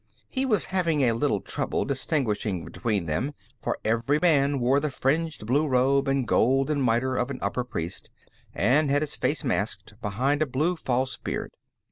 He 0.29 0.47
was 0.47 0.65
having 0.73 1.01
a 1.01 1.11
little 1.11 1.41
trouble 1.41 1.85
distinguishing 1.85 2.65
between 2.65 3.05
them, 3.05 3.33
for 3.61 3.77
every 3.85 4.17
man 4.19 4.57
wore 4.57 4.79
the 4.79 4.89
fringed 4.89 5.45
blue 5.45 5.67
robe 5.67 6.07
and 6.07 6.27
golden 6.27 6.81
miter 6.81 7.15
of 7.17 7.29
an 7.29 7.37
upper 7.43 7.63
priest, 7.63 8.09
and 8.51 8.89
had 8.89 9.03
his 9.03 9.13
face 9.13 9.43
masked 9.43 10.01
behind 10.01 10.41
a 10.41 10.47
blue 10.47 10.75
false 10.75 11.17
beard. 11.17 11.51